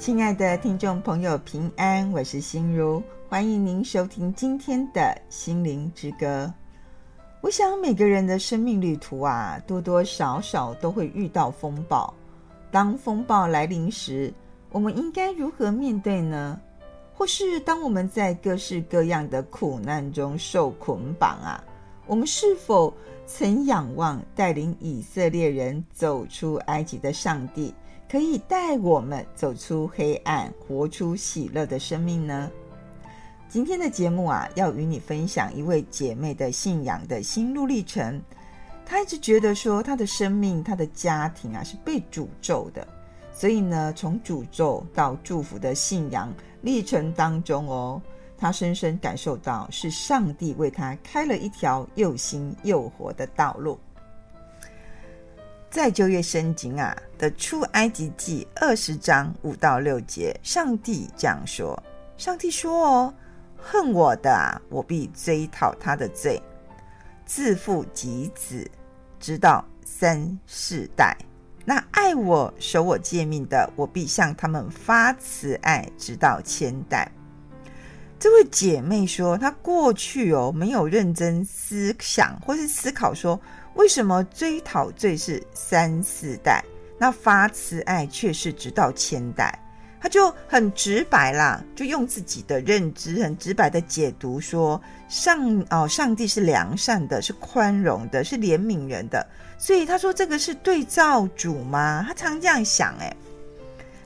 [0.00, 6.50] 亲爱的听众朋友，平安，我是心如，欢迎您收听今天的心灵之歌。
[7.42, 12.14] 我想每个人的生命旅途啊，多多少少都会遇到风暴。
[12.70, 14.32] 当风暴来临时，
[14.70, 16.58] 我们应该如何面对呢？
[17.12, 21.62] 或是当我们在各式各样的苦难中受捆绑啊，
[22.06, 22.90] 我们是否
[23.26, 27.74] 曾仰望带领以色列人走出埃及的上帝？
[28.10, 32.50] 可以带我们走出黑暗，活出喜乐的生命呢？
[33.48, 38.20] 今天的节目啊，要与你分享一位姐妹的信仰的心路历程。
[38.84, 42.84] 她一直觉得说，她的生命、她的家庭啊，是被诅咒的。
[43.32, 48.02] 所以呢，从诅咒到祝福的信仰历程当中哦，
[48.36, 53.78] 她深深感受到是上帝为她开了一条又新又活的道路。
[55.70, 61.80] 在旧约圣经啊的出埃及记二十章五到六节，上帝这样说：
[62.16, 63.14] 上帝说哦，
[63.56, 66.42] 恨我的啊，我必追讨他的罪，
[67.24, 68.68] 自父及子，
[69.20, 71.14] 直到三四代；
[71.64, 77.08] 那爱我、守我诫命的，我必向他们发慈爱，直到千代。
[78.18, 83.40] 这位姐妹说，她过去哦没有认真思想或是思考说。
[83.80, 86.62] 为什么追讨罪是三四代，
[86.98, 89.58] 那发慈爱却是直到千代？
[89.98, 99.26] 他就很直白啦，就用自己的认知很直白的解读说，上哦，上帝是良善的，是宽容的，是怜悯人的。
[99.56, 102.04] 所以他说这个是对照主吗？
[102.06, 103.16] 他常这样想诶，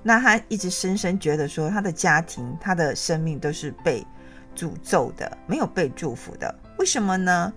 [0.05, 4.07] 那他一直深深觉得说，他的家庭、他的生命都是被
[4.55, 6.55] 诅咒的，没有被祝福的。
[6.79, 7.53] 为什么呢？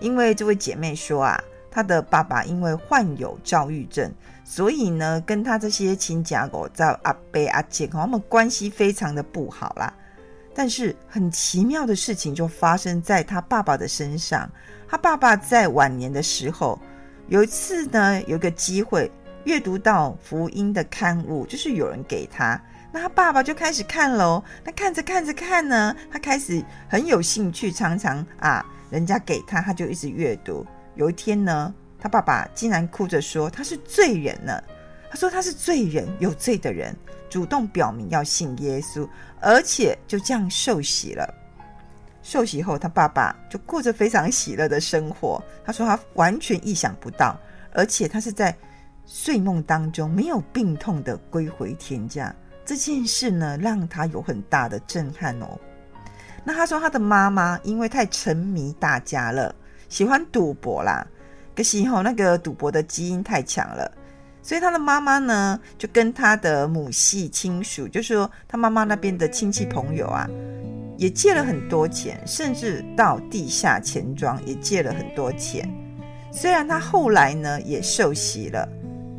[0.00, 1.38] 因为这位姐妹说啊，
[1.70, 4.12] 他的爸爸因为患有躁郁症，
[4.44, 9.92] 所以呢，跟他这些亲家狗在阿伯阿姐，他们关系非常的不好啦。
[10.52, 14.50] 但是很奇妙的事情就发生在他爸爸的身上。
[14.88, 16.76] 他爸爸在晚年的时候，
[17.28, 19.10] 有一次呢，有个机会
[19.44, 22.60] 阅读到福音的刊物，就是有人给他，
[22.92, 24.42] 那他爸爸就开始看喽。
[24.64, 28.66] 那看着看着看呢，他开始很有兴趣，常常啊。
[28.90, 30.66] 人家给他，他就一直阅读。
[30.94, 34.62] 有一天呢，他爸爸竟然哭着说他是罪人呢。
[35.10, 36.94] 他说他是罪人，有罪的人，
[37.28, 39.08] 主动表明要信耶稣，
[39.40, 41.34] 而且就这样受洗了。
[42.22, 45.42] 受洗后，他爸爸就过着非常喜乐的生活。
[45.64, 47.36] 他说他完全意想不到，
[47.72, 48.56] 而且他是在
[49.04, 52.32] 睡梦当中没有病痛的归回天家。
[52.64, 55.58] 这件事呢，让他有很大的震撼哦。
[56.44, 59.52] 那他说，他的妈妈因为太沉迷大家了，
[59.90, 61.06] 喜欢赌博啦，
[61.54, 63.92] 可是吼那个赌博的基因太强了，
[64.40, 70.26] 所以他的妈妈呢就跟他的母系亲属，就是说他妈妈那边的亲戚朋友啊，
[70.96, 75.68] 也借了很多钱，甚至到地下钱庄也借了很多钱。
[76.32, 78.66] 虽然他后来呢也受洗了，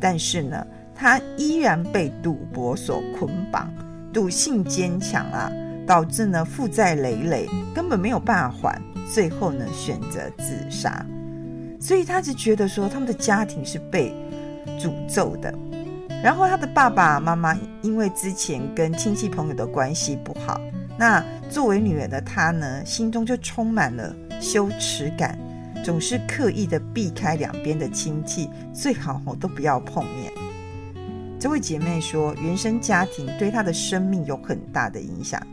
[0.00, 3.72] 但是呢他依然被赌博所捆绑，
[4.12, 5.48] 赌性坚强啊。
[5.84, 8.80] 导致呢负债累累，根本没有办法还，
[9.10, 11.04] 最后呢选择自杀。
[11.80, 14.14] 所以他只觉得说，他们的家庭是被
[14.78, 15.52] 诅咒的。
[16.22, 20.60] 然后他的爸爸妈妈因为之前跟亲戚朋友的关系不好，
[20.96, 25.36] 那作为女儿的她呢，心中就充满了羞耻感，
[25.84, 30.32] 总是刻意的避开两边的亲戚，最好都不要碰面。
[31.40, 35.44] 这位姐妹说，原生家庭对她的生命有很大的影响。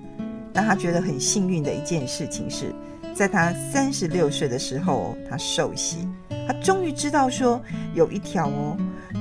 [0.53, 2.71] 让她觉得很幸运的一件事情是，
[3.19, 6.07] 在他三十六岁的时候，他受洗，
[6.47, 7.61] 他终于知道说
[7.93, 8.77] 有一条哦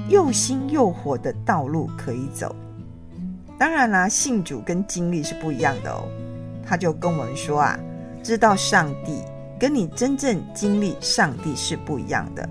[0.08, 2.54] 又新又活的道路可以走。
[3.58, 6.06] 当然啦，信主跟经历是不一样的哦。
[6.64, 7.76] 他就跟我们说啊，
[8.22, 9.20] 知道上帝
[9.58, 12.48] 跟你真正经历上帝是不一样的。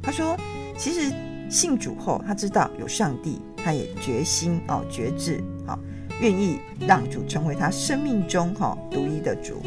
[0.00, 0.36] 他说，
[0.78, 1.12] 其实
[1.50, 5.76] 信主后，他知道有上帝，他也决心哦决志好。
[6.20, 9.60] 愿意让主成为他生命中哈独一的主，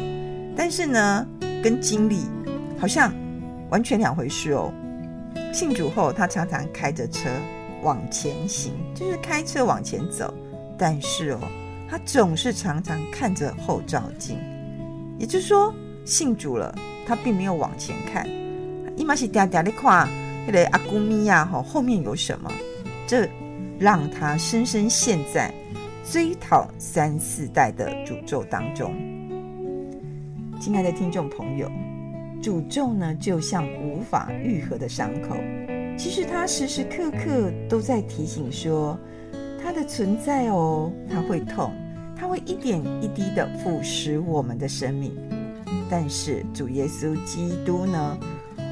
[0.62, 1.26] 但是呢，
[1.64, 2.18] 跟经历
[2.78, 3.10] 好像
[3.70, 4.70] 完全两回事哦。
[5.54, 7.30] 信主后，他常常开着车
[7.82, 10.34] 往前行，就是开车往前走，
[10.76, 11.40] 但是哦，
[11.88, 14.36] 他总是常常看着后照镜，
[15.18, 15.74] 也就是说，
[16.04, 16.74] 信主了，
[17.06, 18.28] 他并没有往前看，
[18.98, 20.06] 伊嘛是嗲嗲的看
[20.46, 22.52] 那个阿姑咪呀，吼，后面有什么？
[23.06, 23.26] 这
[23.78, 25.50] 让他深深陷在。
[26.12, 28.92] 追讨三四代的诅咒当中，
[30.60, 31.72] 亲爱的听众朋友，
[32.42, 35.34] 诅咒呢，就像无法愈合的伤口，
[35.96, 38.98] 其实它时时刻刻都在提醒说，
[39.58, 41.72] 它的存在哦，它会痛，
[42.14, 45.16] 它会一点一滴的腐蚀我们的生命。
[45.88, 48.18] 但是主耶稣基督呢，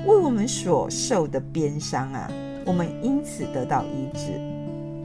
[0.06, 2.30] 为我们所受的鞭伤啊，
[2.66, 4.32] 我们因此得到医治。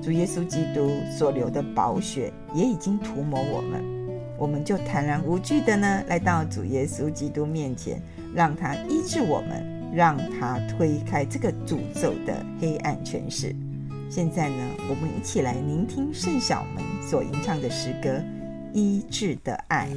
[0.04, 3.82] 主耶稣基督所流的宝血也已经涂抹我们，
[4.44, 8.02] 我们就坦然无惧的呢，来到主耶稣基督面前，
[8.36, 13.56] 让他医治我们，让他推开这个诅咒的黑暗权势。
[14.10, 14.56] 现在呢，
[14.90, 18.10] 我们一起来聆听圣小门所吟唱的诗歌
[18.74, 19.88] 《医治的爱》。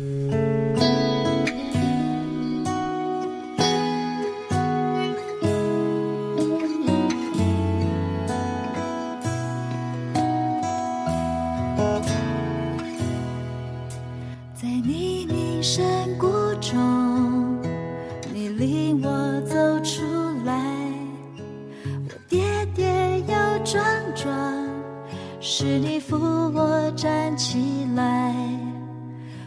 [25.48, 28.34] 是你扶我站起来，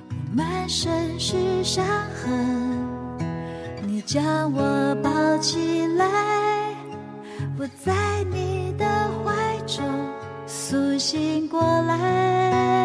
[0.09, 1.85] 我满身是伤
[2.15, 2.31] 痕，
[3.85, 6.07] 你将我抱起来，
[7.59, 8.85] 我在你的
[9.25, 9.83] 怀中
[10.47, 12.78] 苏醒过来。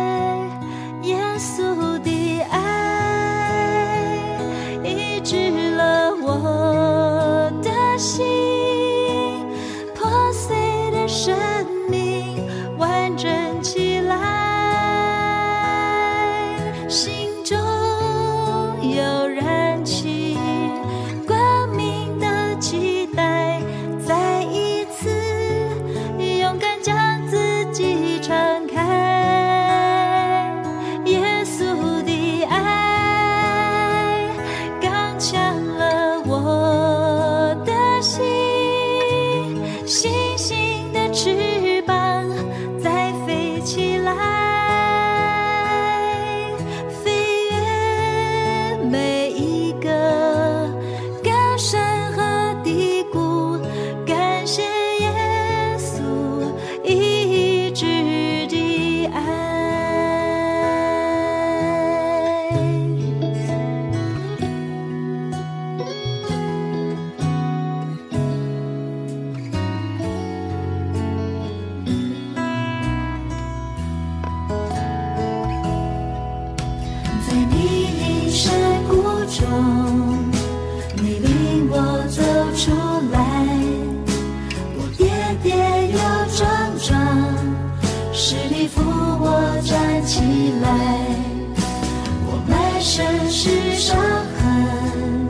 [92.96, 95.29] 身是伤痕，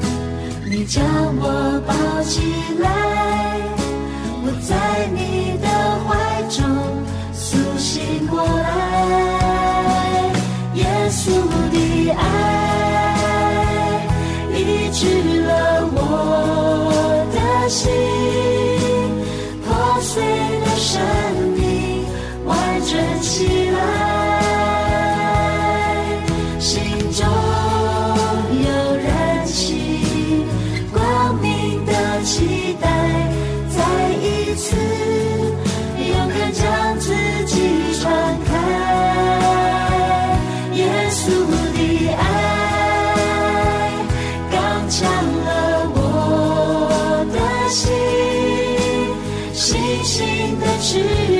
[0.70, 1.02] 你将
[1.40, 1.94] 我抱
[2.25, 2.43] 起
[2.78, 2.87] 来，
[4.44, 5.66] 我在你的
[6.05, 6.61] 怀中
[7.32, 10.31] 苏醒过来。
[10.75, 11.22] 耶稣
[11.72, 12.22] 的爱
[14.52, 15.00] 医治
[15.46, 15.96] 了我
[17.32, 17.38] 的
[17.70, 17.90] 心，
[19.64, 19.72] 破
[20.02, 20.22] 碎
[20.61, 21.00] 的生
[21.56, 22.04] 命
[22.44, 22.52] 完
[22.83, 22.92] 整
[23.23, 23.93] 起来。
[50.04, 51.34] 心的指引。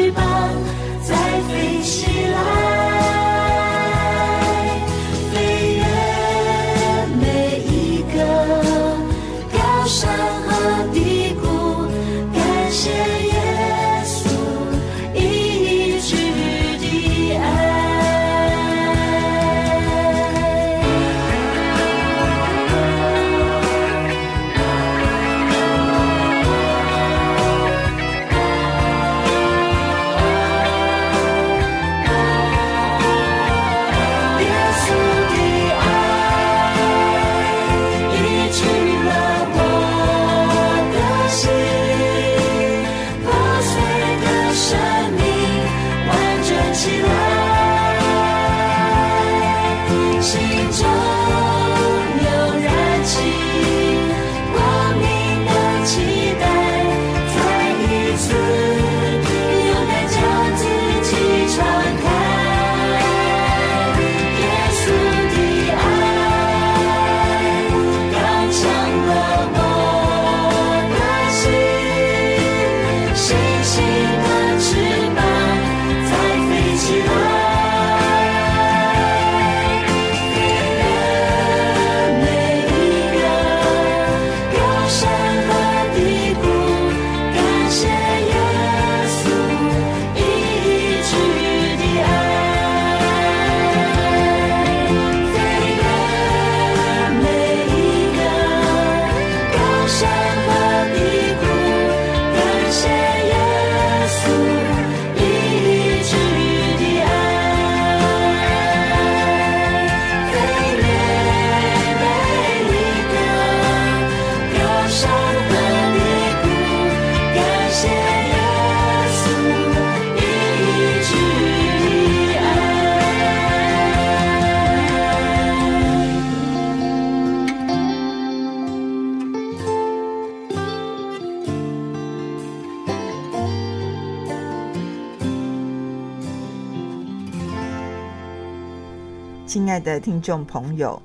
[139.85, 141.01] 的听众朋友，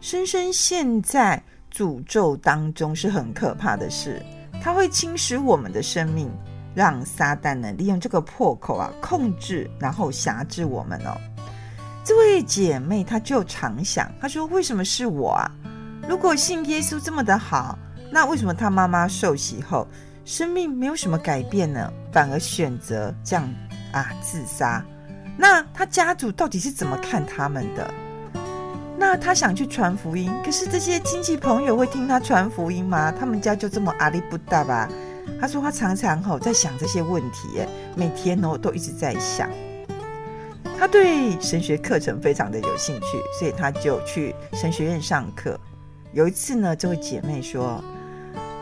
[0.00, 1.40] 深深陷在
[1.72, 4.20] 诅咒当中是很可怕的事，
[4.60, 6.28] 它会侵蚀我们的生命，
[6.74, 11.16] 让撒旦呢利用这个破口啊控制，然后辖制我们哦。
[12.04, 15.50] 这位姐妹她就常想，她说：“为什么是我啊？
[16.08, 17.78] 如果信耶稣这么的好，
[18.10, 19.86] 那为什么她妈妈受洗后
[20.24, 21.90] 生命没有什么改变呢？
[22.12, 23.48] 反而选择这样
[23.92, 24.84] 啊自杀？
[25.38, 27.92] 那她家族到底是怎么看他们的？”
[28.96, 33.12] 那他想去传福音，可是这些亲戚朋友会听他传福音吗？
[33.12, 34.88] 他们家就这么阿里不达吧？
[35.40, 37.60] 他说他常常吼在想这些问题，
[37.96, 39.50] 每天哦都一直在想。
[40.78, 45.58] 他对神学课程非常的有兴趣，所以他就去神学院上课。
[46.12, 47.82] 有一次呢，这位姐妹说，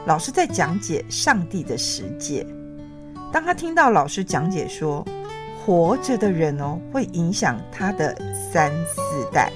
[0.07, 2.47] 老师在讲解上帝的世界。
[3.33, 5.05] 当他听到老师讲解说，
[5.65, 8.17] 活着的人哦会影响他的
[8.51, 9.53] 三四代。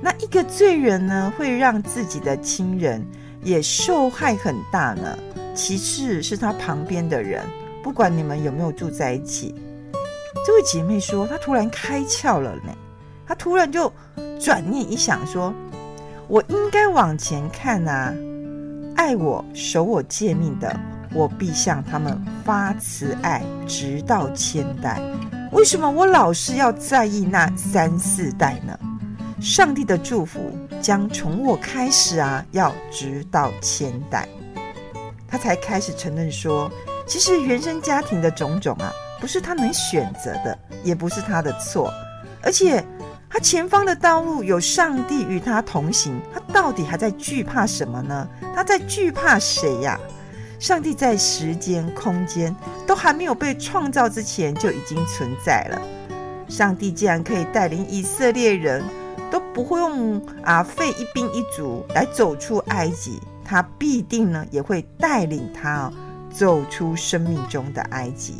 [0.00, 3.04] 那一个罪人呢，会让自己的亲人
[3.42, 5.18] 也受害很大呢。
[5.54, 7.42] 其次是他旁边的人，
[7.82, 9.54] 不管你们有没有住在一起。
[10.46, 12.72] 这位姐妹说，她突然开窍了呢。
[13.26, 13.90] 她突然就
[14.38, 15.52] 转念一想说，
[16.28, 18.14] 我应该往前看啊，
[18.96, 20.78] 爱我、守我诫命的，
[21.12, 25.00] 我必向他们发慈爱，直到千代。
[25.52, 28.78] 为什么我老是要在意那三四代呢？
[29.40, 34.26] 上帝的祝福将从我开始啊，要直到千代。
[35.28, 36.70] 他才开始承认说，
[37.06, 38.90] 其实原生家庭的种种啊，
[39.20, 41.92] 不是他能选择的，也不是他的错，
[42.42, 42.82] 而且
[43.28, 48.26] 他前方的道路有上帝与他同行，他到底还在惧怕什么呢？
[48.54, 50.00] 他在惧怕谁呀？
[50.58, 55.82] 上帝在时间、空间都还没有被创造之前就已经存在了。
[56.48, 58.82] 上帝既然可以带领以色列人。
[59.30, 65.92] 都不会用啊费一兵一卒来走出埃及，他必定呢也会带领他
[66.30, 68.34] 走出生命中的埃及。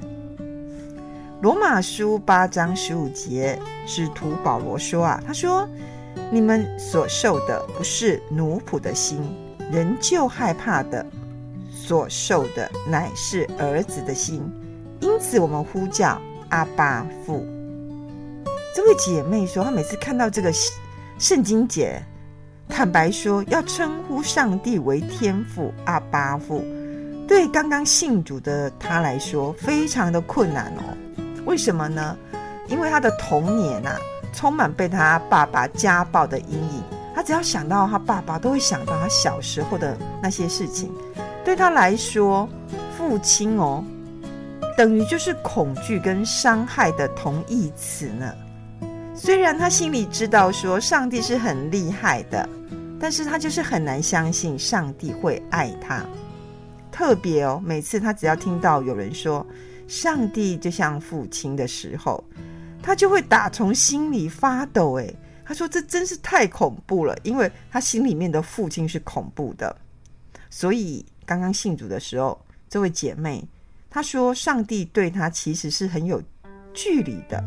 [1.43, 5.69] 罗马书八章十五节，使徒保罗说啊，他说
[6.33, 9.21] ：“你们所受的不是奴仆的心，
[9.71, 11.05] 仍旧害怕的；
[11.71, 14.43] 所受的乃是儿子的心。
[15.01, 17.47] 因此，我们呼叫阿爸父。”
[18.77, 20.53] 这位姐妹说，她每次看到这个
[21.19, 21.99] 圣经节，
[22.69, 26.63] 坦白说，要称呼上帝为天父阿爸父，
[27.27, 31.25] 对刚刚信主的她来说，非常的困难哦。
[31.47, 32.15] 为什么呢？
[32.69, 33.97] 因为她的童年啊，
[34.35, 36.83] 充满被她爸爸家暴的阴影。
[37.15, 40.93] 她只要想到她爸爸，都会想到她小时候的那些事情。
[41.47, 42.47] 对她来说，
[42.95, 43.83] 父亲哦，
[44.77, 48.31] 等于就是恐惧跟伤害的同义词呢。
[49.17, 52.47] 虽然他心里知道说上帝是很厉害的，
[53.01, 56.05] 但是他就是很难相信上帝会爱他。
[56.93, 59.45] 特别哦，每次他只要听到有人说
[59.89, 62.23] 上帝就像父亲的时候，
[62.83, 64.93] 他就会打从心里发抖。
[64.99, 69.75] 诶，他说这真是太恐怖了，因为他心里面的父亲是恐怖的。
[70.51, 73.43] 所以刚刚信主的时候，这位姐妹
[73.89, 76.23] 她说上帝对他其实是很有
[76.75, 77.43] 距离的，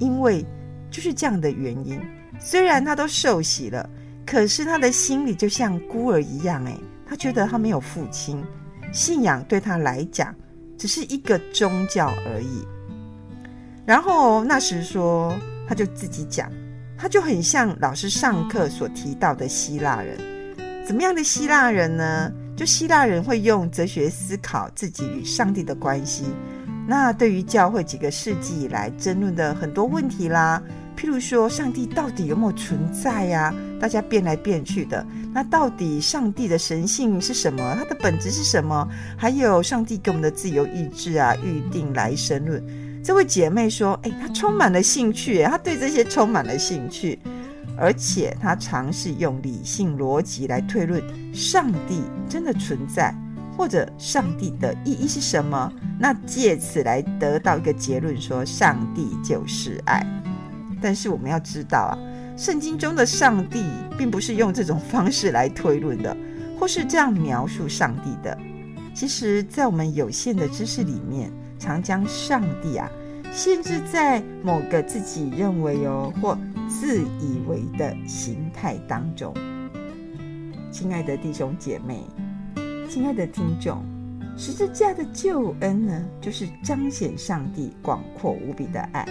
[0.00, 0.42] 因为。
[0.90, 2.00] 就是这样的原因，
[2.38, 3.88] 虽然他都受洗了，
[4.24, 6.64] 可是他的心里就像孤儿一样。
[6.64, 6.74] 诶，
[7.06, 8.42] 他觉得他没有父亲，
[8.92, 10.34] 信仰对他来讲
[10.78, 12.66] 只是一个宗教而已。
[13.84, 15.36] 然后那时说，
[15.68, 16.50] 他就自己讲，
[16.96, 20.18] 他就很像老师上课所提到的希腊人。
[20.86, 22.32] 怎么样的希腊人呢？
[22.56, 26.24] 就希腊人会用哲学思考自己与上帝的关系。
[26.86, 30.62] 那对于教会几个世纪以来争论的很多问题啦。
[30.96, 33.54] 譬如说，上帝到底有没有存在呀？
[33.78, 35.06] 大家变来变去的。
[35.30, 37.76] 那到底上帝的神性是什么？
[37.78, 38.88] 它的本质是什么？
[39.14, 42.64] 还有上帝给我们的自由意志啊，预定来生论。
[43.04, 47.18] 这位姐妹说：“诶，她充满了兴趣，她对这些充满了兴趣，
[47.76, 51.02] 而且她尝试用理性逻辑来推论
[51.34, 53.14] 上帝真的存在，
[53.56, 55.72] 或者上帝的意义是什么？
[55.98, 60.04] 那借此来得到一个结论，说上帝就是爱。”
[60.80, 61.98] 但是我们要知道啊，
[62.36, 63.64] 圣经中的上帝
[63.96, 66.14] 并不是用这种方式来推论的，
[66.60, 68.36] 或是这样描述上帝的。
[68.94, 72.90] 其实，在我们有限的知识里面，常将上帝啊
[73.32, 79.34] 限制在某个自己认为哦或自以为的形态当中。
[80.70, 82.04] 亲爱的弟兄姐妹，
[82.88, 83.84] 亲爱的听众，
[84.36, 89.04] 十字架的救恩呢，就是彰显上帝广阔无比的爱。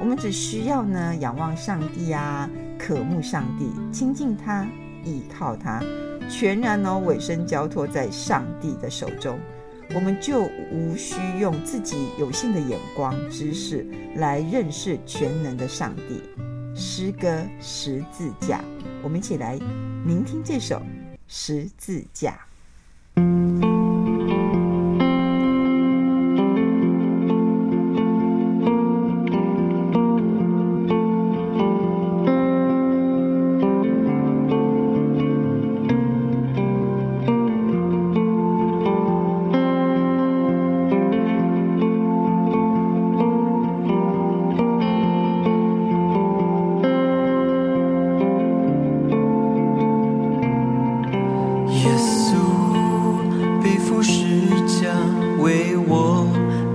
[0.00, 4.66] 我们只需要呢仰望上帝啊，渴慕上帝，亲近他，
[5.04, 5.80] 依靠他，
[6.28, 9.38] 全然哦委身交托在上帝的手中，
[9.94, 10.42] 我们就
[10.72, 16.20] 无需用自己有限的眼光、知识来认识全能的上帝。
[16.74, 18.60] 诗歌十字架，
[19.04, 19.56] 我们一起来
[20.04, 20.82] 聆听这首
[21.28, 22.36] 十字架。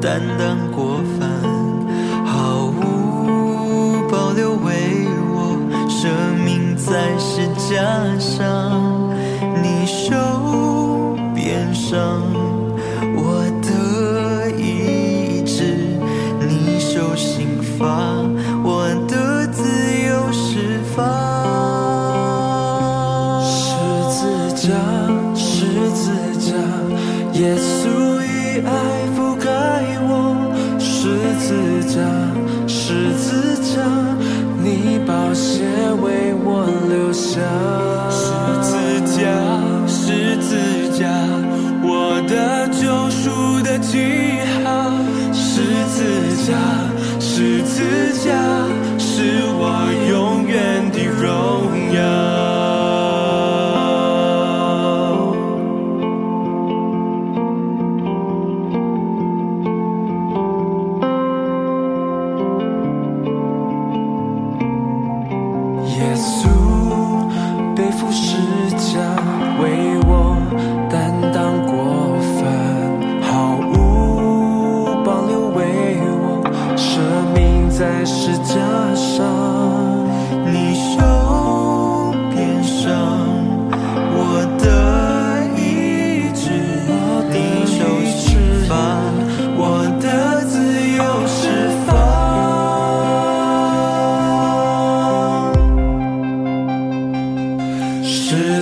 [0.09, 0.48] 真的。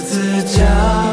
[0.08, 1.07] 自家。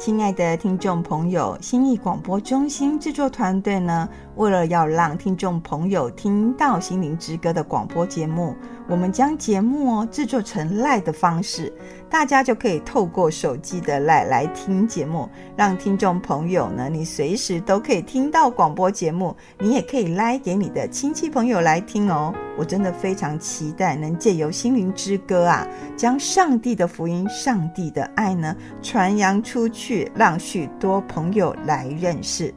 [0.00, 8.56] 亲爱的听众朋友，心意广播中心制作团队呢，为了要让听众朋友听到《心灵之歌》的广播节目，
[8.88, 11.70] 我们将节目哦制作成 LINE 的方式，
[12.08, 22.34] 大家就可以透过手机的 LINE 来听节目，让听众朋友呢，你随时都可以听到广播节目，你也可以 LINE 给你的亲戚朋友来听哦。
[22.60, 32.52] 我真的非常期待能借由《心灵之歌》啊，将上帝的福音、上帝的爱呢传扬出去，让许多朋友来认识。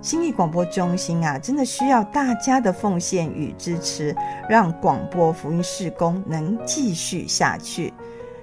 [0.00, 4.16] 信义广播中心啊，真的需要大家的奉献与支持，
[4.48, 7.92] 让广播福音事工能继续下去。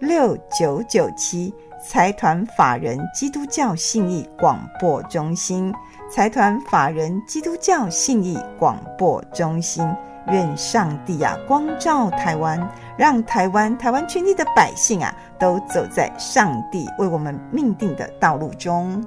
[0.00, 5.72] 六九九七，财团法人基督教信义广播中心，
[6.10, 9.88] 财团法人基督教信义广播中心，
[10.28, 19.02] 愿上帝啊光照台湾，让台湾台湾全体的百姓啊都走在上帝为我们命定的道路中。